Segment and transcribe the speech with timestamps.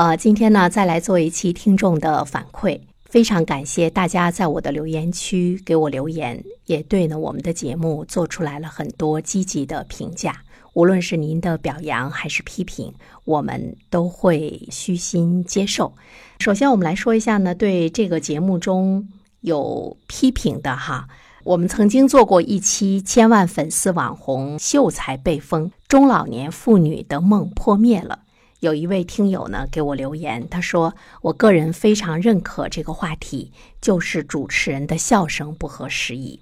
[0.00, 10.34] 呃，今天呢，再来做一期听众的反馈，非常感谢大家在我的留言区给我留言，也对呢我们的节目做出来了很多积极的评价。
[10.72, 12.94] 无论是您的表扬还是批评，
[13.26, 15.92] 我们都会虚心接受。
[16.38, 19.06] 首先，我们来说一下呢，对这个节目中
[19.42, 21.06] 有批评的哈。
[21.44, 28.20] 我们曾经做过一期千万粉丝网红秀才被封，中老年妇女的梦破灭了。
[28.60, 36.38] 有一位听友呢给我留言，他说：“我个人非常认可这个话题，就是主持人的笑声不合时宜。”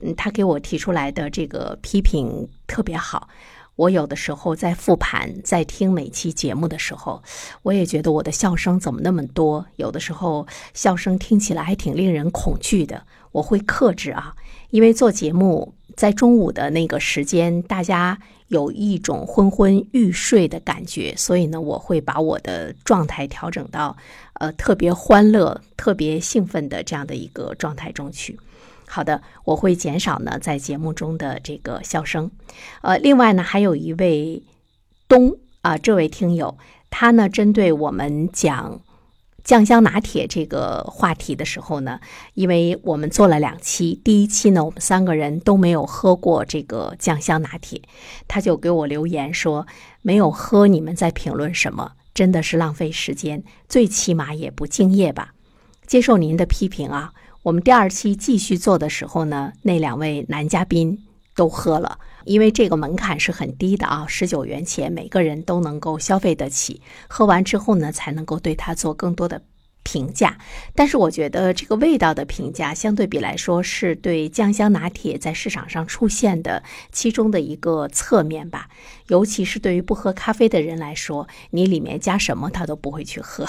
[0.00, 3.28] 嗯，他给我提出来的这个批评特别好。
[3.78, 7.22] 我有的时候在复盘，在听每期节目的时候，
[7.62, 9.64] 我也觉得我的笑声怎么那么多？
[9.76, 13.04] 有的时候笑声听起来还挺令人恐惧的。
[13.30, 14.34] 我会克制啊，
[14.70, 18.18] 因为做节目在中午的那个时间，大家。
[18.48, 23.94] 有一种昏昏欲睡的感觉，所以呢，我会把我的状态调整到，
[24.40, 28.40] 呃，特别欢乐、特别兴奋的这样的一个状态中去。
[28.88, 32.30] 好的，我会减少呢在节目中的这个笑声。
[32.82, 34.42] 呃，另外呢，还有一位
[35.06, 36.56] 东啊，这位听友，
[36.90, 38.80] 他呢针对我们讲。
[39.44, 42.00] 酱香拿铁这个话题的时候呢，
[42.34, 47.80] 因为我们做了两期，第一期呢，我们三个人都没有喝过这个酱香拿铁，
[48.26, 49.66] 他就给我留言说
[50.02, 51.92] 没有喝，你们在评论什么？
[52.12, 55.32] 真的是浪费时间，最起码也不敬业吧？
[55.86, 57.14] 接受您的批评啊，
[57.48, 61.98] 我们第二期继续做的时候呢，那两位男嘉宾都喝了。
[62.26, 66.82] 因为这个门槛是很低的啊，十九元钱每个人都能够消费得起。
[67.08, 69.40] 喝完之后呢，才能够对它做更多的
[69.82, 70.36] 评价。
[70.74, 76.62] 但是我觉得这个味道的评价，相对比来说是对酱香拿铁在市场上出现的
[76.92, 78.68] 其中的一个侧面吧。
[79.06, 83.46] 尤其是对于不喝咖啡的人来说，你里面加什么他都不会去喝。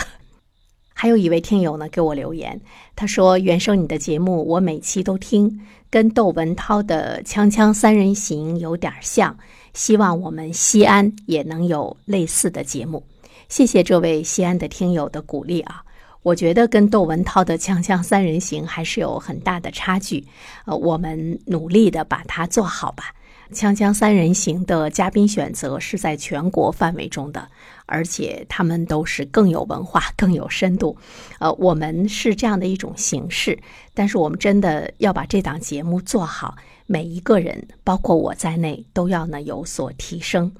[1.02, 2.60] 还有一位听友呢给我留言，
[2.94, 9.38] 他说：“原生你的节目我每期都听，跟窦文涛的《锵锵三人行》有点像，
[9.74, 13.02] 希望我们西安也能有类似的节目。”
[13.48, 15.82] 谢谢这位西安的听友的鼓励啊！
[16.22, 20.26] 我觉得跟窦文涛的《锵锵三人行》还是有很大的差距，
[20.66, 23.14] 呃，我们努力的把它做好吧。
[23.58, 27.48] 《锵锵三人行》的嘉宾选择是在全国范围中的，
[27.90, 30.96] 而且他们都是更有文化、更有深度。
[31.40, 33.60] 呃，我们是这样的一种形式，
[33.94, 36.56] 但是我们真的要把这档节目做好，
[36.86, 40.52] 每一个人，包括我在内，都要呢有所提升。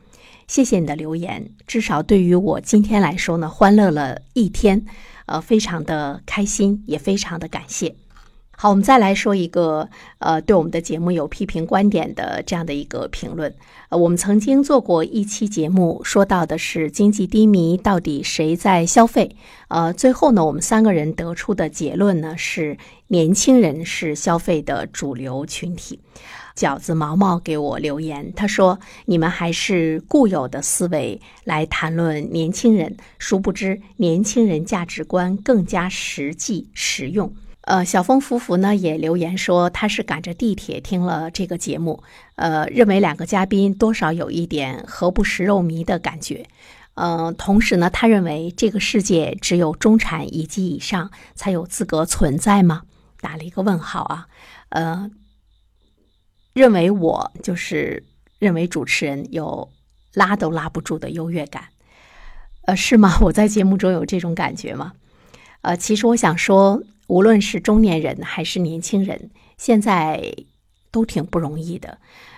[0.48, 4.84] 谢谢你的留言，至少对于我今天来说呢，欢乐了一天，
[5.28, 7.96] 呃，非常的开心，也非常的感谢。
[8.62, 9.88] 好，我们再来说一个，
[10.18, 13.56] 呃，对我们的节目有批评观点的这样的一个评论。
[13.88, 19.34] 呃，我们曾经做过一期节目，说到的是经济低迷，到底谁在消费？
[19.70, 22.78] 呃，最后呢，我们三个人得出的结论呢是，
[23.08, 25.98] 年轻人是消费的主流群体。
[26.54, 28.78] 饺子毛毛给我留言，他说
[29.08, 37.34] ：“你们还是固有的思维来谈论年轻人，殊不知年轻人价值观更加实际实用。”
[37.70, 42.02] 呃，小峰夫妇呢也留言说，他是赶着地铁听了这个节目，
[42.34, 46.48] 呃，认为两个嘉宾多少有一点何不食肉糜的感觉。
[46.96, 52.82] 呃，同时呢，他认为这个世界只有中产以及以上才有资格存在吗？
[53.22, 54.26] 打了一个问号啊。
[54.70, 55.12] 呃，
[56.54, 58.04] 认为我就是
[58.40, 59.70] 认为主持人有
[60.16, 61.66] 拉都拉不住的优越感，
[62.66, 63.20] 呃，是吗？
[63.22, 64.94] 我在节目中有这种感觉吗？
[65.62, 66.82] 呃，其实我想说。
[67.10, 70.32] 无论是中年人还是年轻人，现在
[70.92, 71.98] 都挺不容易的。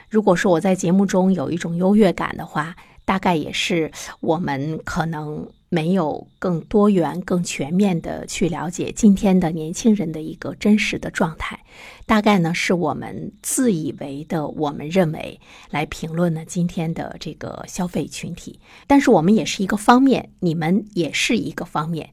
[0.10, 11.60] 如果说我在节目中有一种优越感的话，大概也是我们可能没有更多元、更全面的去了解今天的年轻人的一个真实的状态。
[12.06, 18.62] 大概呢，是我们自以为的，我们认为来评论呢今天的这个消费群体。
[18.88, 22.12] 但是我们也是一个方面，你们也是一个方面。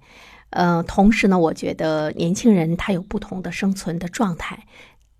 [0.50, 4.64] 呃，同时呢，我觉得年轻人他有不同的生存的状态，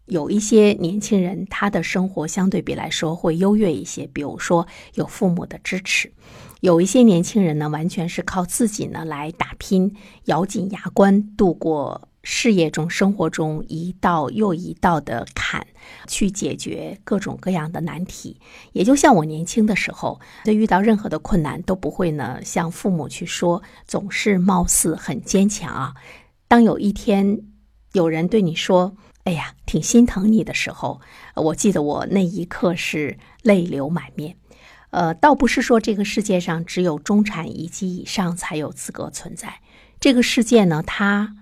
[0.07, 6.09] 有一些年轻人他的生活相对比来说会优越一些，比如说有父母的支持；
[6.61, 9.95] 有一些年轻人呢，完全是靠自己呢来打拼，
[10.25, 12.08] 咬紧牙关度过。
[12.23, 15.67] 事业中、生活中一道又一道的坎，
[16.07, 18.41] 去解决各种各样的难题。
[18.73, 25.95] 也就像我年轻的时候，在遇到任何的困难都不会呢向父母去说，总是貌似很坚强啊。
[26.49, 27.41] 当有一天
[27.93, 31.01] 有人对你说：“哎呀，挺心疼你的时候”，
[31.37, 34.37] 我记得我那一刻是泪流满面。
[34.91, 39.61] 呃，倒不是说这个世界上只有中产以及以上才有资格存在。
[40.01, 41.37] 这个世界呢，它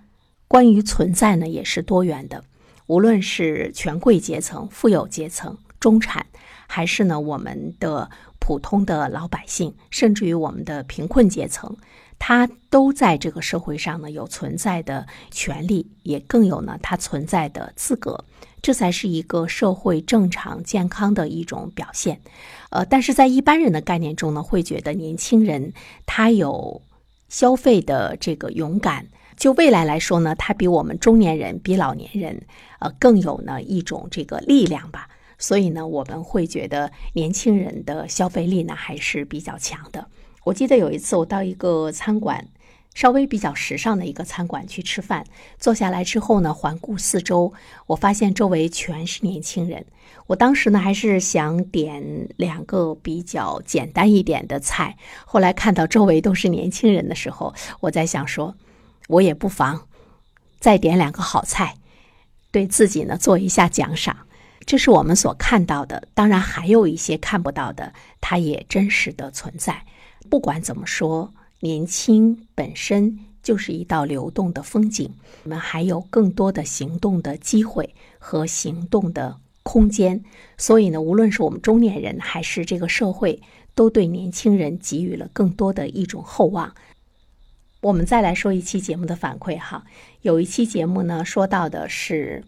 [0.48, 2.44] 关于存在呢也是多元的。
[2.86, 6.26] 无论是权贵阶层、富有阶层、中产，
[6.66, 11.76] 还是呢我们的普通的老百姓，甚至于我们的贫困阶层，
[12.18, 18.24] 他都在这个社会上呢有存在的权利，也更有呢他存在的资格。
[18.62, 22.20] 这才是一个社会正常健康的一种表现，
[22.70, 25.72] 呃，但是在一般人的概念中呢，会觉得年轻人
[26.04, 26.82] 他有
[27.28, 29.06] 消费的这个勇敢，
[29.36, 32.42] 就未来来说呢，他比我们中年人、比老年人，
[32.78, 35.08] 呃，更有呢一种这个力量吧。
[35.38, 40.08] 所以呢，我们会觉得年轻人的消费力呢还是比较强的。
[40.44, 42.48] 我记得有一次我到一个餐馆。
[42.94, 45.26] 稍微比较时尚的一个餐馆去吃饭，
[45.58, 47.52] 坐下来之后呢，环顾四周，
[47.88, 49.84] 我发现周围全是年轻人。
[50.28, 54.96] 我当时呢还是想点两个比较简单一点的菜，
[55.26, 58.56] 后来看到周围都是年轻人的时候，我在想说，
[59.08, 59.86] 我也不妨
[60.60, 61.76] 再点两个好菜，
[62.50, 64.16] 对自己呢做一下奖赏。
[64.64, 69.84] 这是我们所看到的，当然还有一些看不到的，它也真实的存在。
[70.28, 71.32] 不管怎么说。
[71.60, 75.10] 年轻本身就是一道流动的风景，
[75.44, 80.22] 我们还有更多的行动的机会和行动的空间。
[80.58, 83.40] 所以呢，无论是我们中年人还是这个社会，
[83.74, 86.74] 都对年轻人给予了更多的一种厚望。
[87.80, 89.84] 我们再来说一期节目的反馈哈，
[90.22, 92.44] 有一期节目呢，说到的是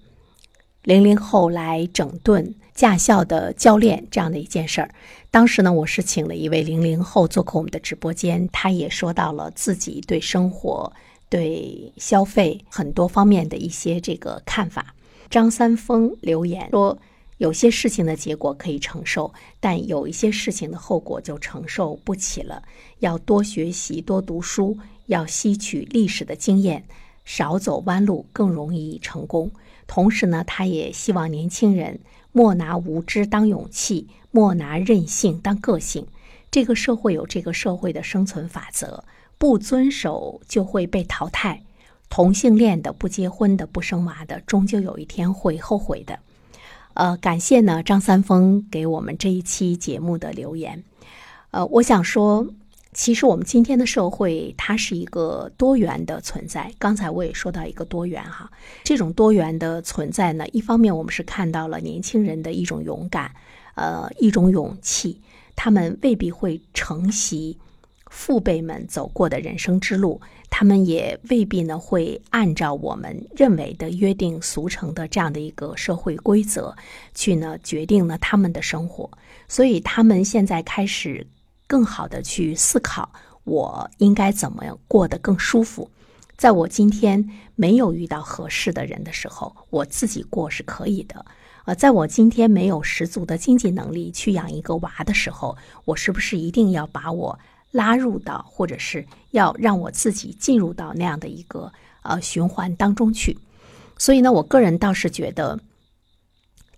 [0.82, 2.54] 零零后来整顿。
[2.78, 4.94] 驾校的教练这样的一件事儿，
[5.32, 10.92] 当时呢，我是请了一位零零后做客我们的直播间，他也说到了自己对生活、
[11.28, 14.94] 对消费很多方面的一些这个看法。
[15.28, 16.96] 张三丰留言说
[17.38, 22.62] ：“有些事情的结果可以承受，但有一些事情的后果就承受不起了。
[22.98, 24.76] 要多学习，多读书，
[25.06, 26.84] 要吸取历史的经验，
[27.24, 29.50] 少走弯路，更容易成功。
[29.86, 31.98] 同时呢，他也希望年轻人。”
[32.30, 36.06] 莫拿无知当勇气，莫拿任性当个性。
[36.50, 39.02] 这个社会有这个社会的生存法则，
[39.38, 41.62] 不遵守就会被淘汰。
[42.10, 46.20] 同性恋的、不结婚的、不生娃的，终究有一天会后悔的。
[46.98, 50.82] 呃，感谢呢张三丰给我们这一期节目的留言。
[51.52, 52.46] 呃，我想说。
[52.94, 56.72] 其实我们今天的社会，它是一个多元的存在。
[56.78, 58.50] 刚才我也说到一个多元哈，
[58.82, 63.30] 这种多元的存在呢，一方面我们是看到了年轻人的一种勇敢，
[63.76, 65.20] 呃，一种勇气，
[65.54, 67.56] 他们未必会承袭
[68.10, 76.76] 父辈们走过的人生之路，他们也未必呢会按照我们认为的约定俗成的这样的一个社会规则
[77.14, 79.10] 去呢决定了他们的生活，
[79.46, 81.26] 所以他们现在开始。
[81.70, 83.12] 更好的去思考，
[83.44, 85.90] 我应该怎么样过得更舒服。
[86.34, 87.22] 在我今天
[87.56, 91.22] 没有遇到合适的人的时候，我自己过是可以的。
[91.66, 95.54] 呃，在我今天没有十足的经济能力去养一个娃的时候，
[95.84, 97.38] 我是不是一定要把我
[97.70, 101.72] 拉入到，或者是要让我自己进入到那样的一个
[102.02, 103.38] 呃循环当中去？
[103.98, 105.60] 所以呢，我个人倒是觉得。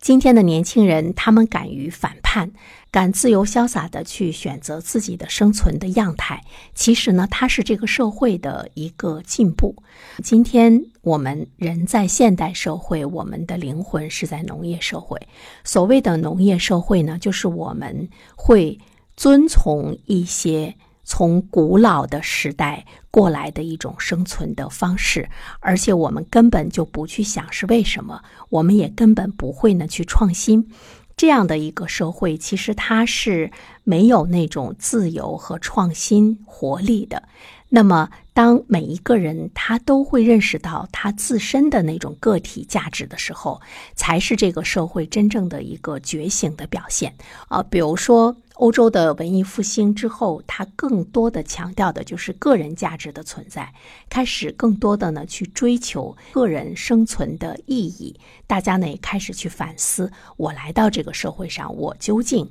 [0.00, 2.50] 今天的年轻人，他们敢于反叛，
[2.90, 6.42] 敢自由潇洒的去选择自己的生存的样态。
[6.74, 9.76] 其实呢，它是这个社会的一个进步。
[10.22, 15.20] 今天我们人在现代社会，我们的灵魂是在农业社会。
[15.64, 18.78] 所谓的农业社会呢，就是我们会
[19.20, 20.74] 遵从一些。
[21.02, 30.70] 从古老的时代过来的一种生存的方式，而且我们根本就不去想是为什么，我们也根本不会呢去创新。
[31.16, 33.50] 这样的一个社会，其实它是
[33.82, 37.24] 没有那种自由和创新活力的。
[37.70, 43.60] 那么，当每一个人他都会认识到他自身的那种个体价值的时候，
[43.94, 47.14] 才是这个社会真正的一个觉醒的表现
[47.48, 47.62] 啊。
[47.62, 48.36] 比如说。
[48.60, 53.72] 欧洲的文艺复兴之后，它更多的强调的就是个人价值的存在，
[54.10, 58.20] 开始更多的呢去追求个人生存的意义。
[58.46, 62.50] 大家呢也开始去反思：我来到这个社会上，我究竟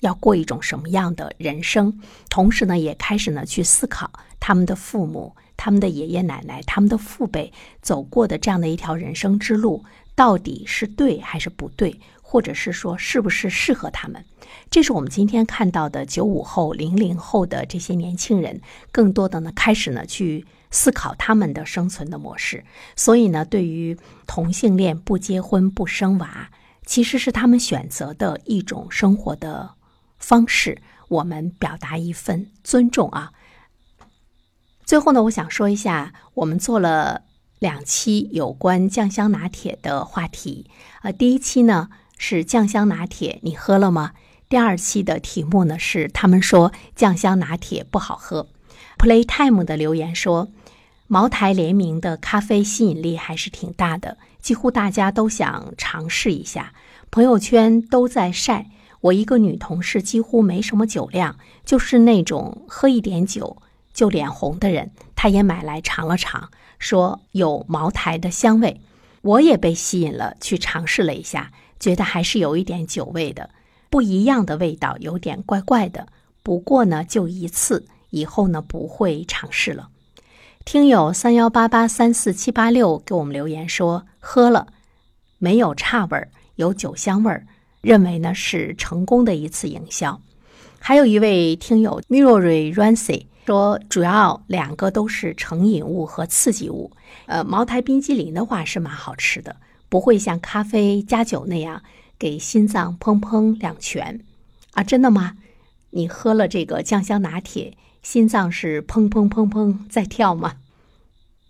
[0.00, 2.00] 要过一种什么样的人生？
[2.28, 12.00] 同时呢，也开始呢去思考他们的父母、他们的爷爷奶奶、他们的父辈走过的这样的一条人生之路，到底是对还是不对？
[12.22, 14.24] 或者是说，是不是适合他们？
[14.70, 18.60] 这是我们今天看到的九五后、零零后的这些年轻人，
[18.92, 22.64] 更多的呢，开始呢去思考他们的生存的模式。
[22.94, 26.50] 所以呢，对于同性恋不结婚不生娃，
[26.86, 29.68] 其实是他们选择的一种生活的
[30.20, 30.80] 方式。
[31.08, 33.32] 我们表达一份尊重啊。
[34.84, 37.22] 最后呢，我想说一下，我们做了
[37.58, 40.70] 两期有关酱香拿铁的话题。
[41.02, 44.12] 呃，第一期呢是酱香拿铁，你喝了吗？
[44.48, 48.48] 第二期的题目呢是他们说酱香拿铁不好喝。
[48.96, 50.52] Playtime 的留言说，
[51.08, 56.72] 茅台联名的咖啡吸引力还是挺大的，几乎大家都想尝试一下。
[57.10, 63.56] 朋友圈都在晒，我一个女同事几乎没什么酒量，就是那种喝一点酒
[63.94, 64.90] 就脸红的人。
[65.16, 68.80] 她也买来尝了尝，说有茅台的香味。
[69.22, 73.50] 我也被吸引了，去尝试了一下，觉得还是有一点酒味的，
[73.90, 76.08] 不一样的味道，有点怪怪的。
[76.42, 79.90] 不过呢，就一次，以后呢不会尝试了。
[80.64, 84.68] 听友三幺八八三四七八六给我们留言说，喝了
[85.38, 86.30] 没有差味儿。
[86.56, 87.46] 有酒香味儿，
[87.80, 90.20] 认为呢是成功的一次营销。
[90.78, 96.92] 还有一位听友 Mirori Rancy 说，主要两个都是成瘾物和刺激物。
[97.26, 99.56] 呃，茅台冰激凌的话是蛮好吃的，
[99.88, 101.82] 不会像咖啡加酒那样
[102.18, 104.20] 给心脏砰砰两拳
[104.72, 104.82] 啊！
[104.82, 105.36] 真的吗？
[105.90, 110.56] 你喝了这个酱香拿铁，心脏是砰砰砰砰在跳吗？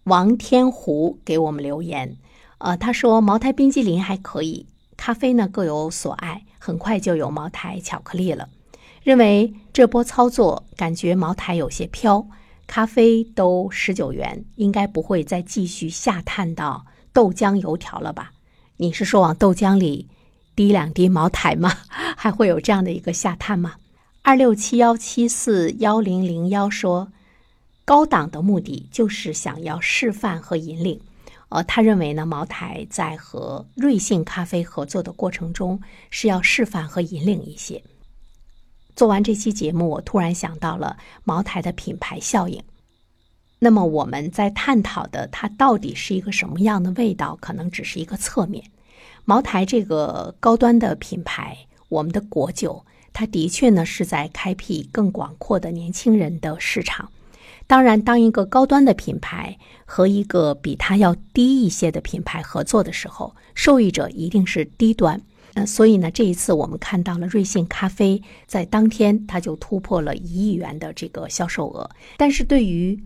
[0.04, 2.16] 王天湖给我们留言，
[2.58, 4.66] 呃，他说茅台冰激凌还可以。
[5.02, 8.50] 咖啡呢各有所爱，很快就有茅台巧克力了。
[9.02, 12.26] 认为这波操作感觉茅台有些飘，
[12.66, 18.32] 咖啡都十九元，应该不会再继续下探到豆浆油条了吧？
[18.76, 20.06] 你是说往豆浆里
[20.54, 21.72] 滴两滴茅台吗？
[22.14, 23.76] 还会有这样的一个下探吗？
[24.20, 27.10] 二六七幺七四幺零零幺说，
[27.86, 31.00] 高档的目的就是想要示范和引领。
[31.50, 37.82] 呃，他认为呢，茅台在和瑞幸咖啡合作的过程中是要示范和引领一些。
[38.96, 42.62] 做完这期节目，我突然想到了茅台的品牌效应。
[43.58, 48.64] 那么我们在探讨的它到底是一个什么样的味道，可能只是一个侧面。
[49.24, 57.10] 茅台这个高端的品牌，我们的国酒，它的确呢是在开辟更广阔的年轻人的市场。
[57.70, 65.22] 当然，当一个高端的品牌和一个比它要低一些的品牌合作的时候，受益者一定是低端。
[65.54, 71.88] 呃，所以呢，这一次我们看到了瑞幸咖啡在当天它就突破了一亿元的这个销售额。
[72.16, 73.00] 但是对于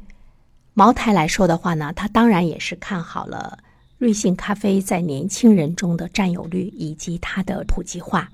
[0.73, 3.59] 茅台来说的话呢，它当然也是看好了
[3.99, 8.30] 瑞幸咖啡在年轻人中的占有率以及它的普及化。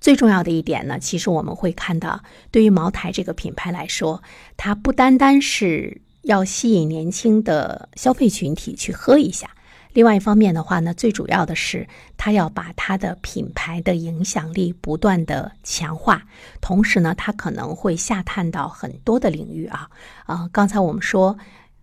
[0.00, 4.22] 最重要的一点呢，其实我们会看到，对于茅台这个品牌来说，
[4.56, 9.50] 它不单单是要吸引年轻的消费群体去喝一下，
[9.92, 16.22] 另外一方面的话呢，最主要的是它要把它的品牌的影响力不断的强化，
[16.62, 19.86] 同时呢，它可能会下探到很多的领域啊
[20.24, 21.36] 啊，刚才我们说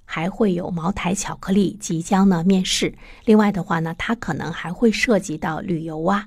[0.05, 2.91] 还会有茅台巧克力即将呢面世，
[3.25, 6.25] 另外的话呢，它可能还会涉及到旅游啊。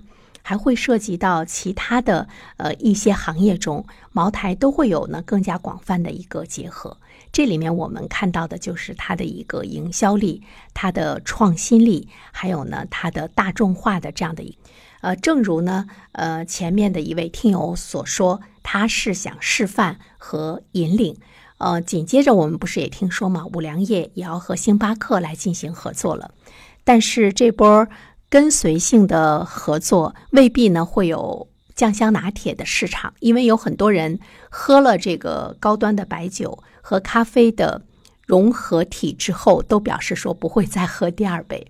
[0.51, 2.27] 还会涉及到其他的
[2.57, 6.97] 呃一些行业中，茅台都会有呢更加广泛的一个结合。
[7.31, 10.43] 这里面我们看到的就是它的一个营销力、
[10.75, 14.59] 它的创新力，还有呢它的大众化的这样的一
[15.03, 21.17] 呃，正如呢呃前面的一位听友所说，他是想示范和引领。
[21.59, 26.35] 呃，紧接着我们不是也听说嘛，五粮液也要和星巴克来进行合作了，
[26.83, 27.87] 但是这波。
[28.31, 37.83] 跟随性的合作未必呢会有酱香拿铁的市场，因为有很多人喝了这个高端的白酒和咖啡的
[38.25, 41.67] 融合体之后，都表示说不会再喝第二杯。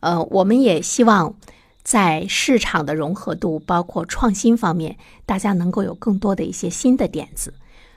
[0.00, 1.36] 呃，我们也希望
[1.84, 7.54] 在市场的融合度，包括创新方面，大家能够有更多的一些新的点子。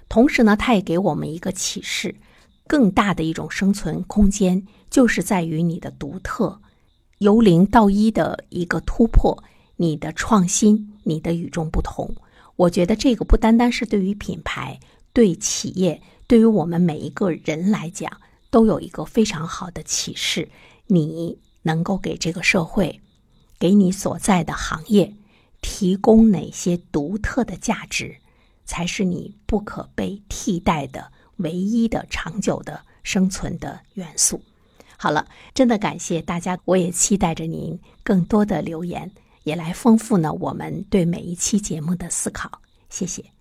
[0.08, 2.16] 同时呢，它也给我们一个启示：
[2.68, 6.60] 更大的一种生存空间，就是在于你的独特。
[7.20, 9.44] 由零到一的一个突破，
[9.78, 12.16] 你的创新，你的与众不同。
[12.56, 14.80] 我觉得这个不单单是对于品牌、
[15.12, 20.50] 对企业、对于我们每一个人来讲，都有一个非常好的启示。
[20.88, 23.02] 你能够给这个社会，
[23.58, 25.16] 给你所在的行业
[25.62, 28.18] 提供哪些独特的价值，
[28.66, 34.42] 才是你不可被替代的唯一的长久的生存的元素。
[35.04, 39.12] 好了，真的感谢大家，我也期待着您更多的留言，
[39.44, 42.50] 也来丰富呢我们对每一期节目的思考。
[42.90, 43.33] 谢谢。